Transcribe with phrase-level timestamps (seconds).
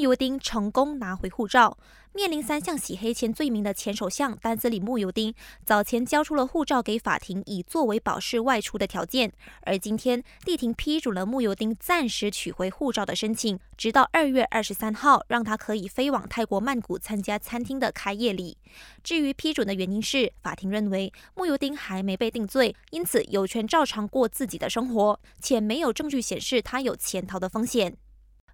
[0.00, 1.78] 尤丁成功拿回护照。
[2.12, 5.32] 面临三项洗黑钱罪名的前首相丹斯里穆尤丁，
[5.64, 9.32] 早前交出了护照给法庭，以作为保释外出的条件。
[9.62, 18.58] 而今天，地庭批准了穆尤丁暂时取回护照的申请，直到二月二十三号，让他可以飞往泰国曼谷参加餐厅的开业礼。
[19.04, 27.96] 至于批准的原因是，法庭认为穆尤丁还没被定罪，因此有权照常过自己的生活，且没有证据显示他有潜逃的风险。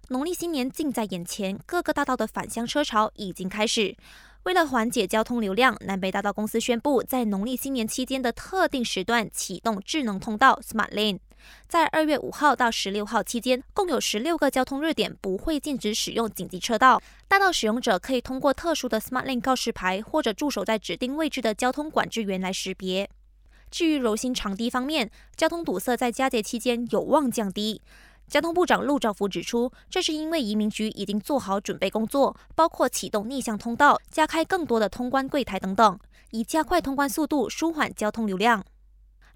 [0.09, 3.93] 农历新年近在眼前，各个大道的返乡车潮已经开始。
[4.43, 11.19] 为了缓解交通流量，南北大道公司宣布，在农历新年期间的特定时段启动智能通道 （Smart Lane）。
[11.67, 17.01] 在二月五号到十六号期间，共有十六个交通热点不会禁止使用紧急车道。
[17.27, 23.09] 大道使用者可以通过特殊的 Smart Lane 告示牌，或者驻守在指定位置的交通管制员来识别。
[23.69, 27.81] 至于柔性长堤方面，交通堵塞在佳节期间有望降低。
[28.29, 35.97] 交通部长陆兆福指出，这是因为移民局已经做好准备工作，包括启动逆向通道、加开更多的通关柜台等等，
[36.31, 38.65] 以加快通关速度，舒缓交通流量。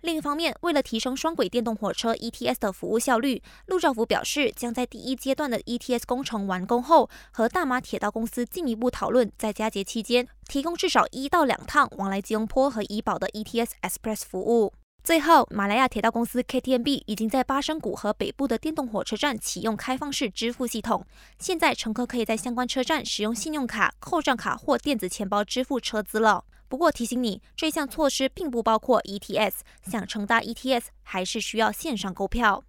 [0.02, 14.74] 另一方面，为了提升双轨电动火车 ETS 的服务效率，陆兆福表示，将在第一阶段的 ETS 工程完工后，和大马铁道公司进一步讨论，在佳节期间提供至少一到两趟往来吉隆坡和怡保的 ETS Express 服务。
[15.04, 21.04] 最后，马来亚铁道公司 KTMB 已经在巴生谷和北部的电动火车站启用开放式支付系统。
[21.40, 26.46] 现在，乘客可以在相关车站使用信用卡、扣账卡或电子钱包支付车资了。
[26.68, 29.54] 不过提醒你，这项措施并不包括 ETS，
[29.90, 32.64] 想乘搭 ETS 还是需要线上购票。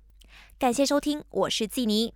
[0.59, 2.15] 感谢收听，我是季妮。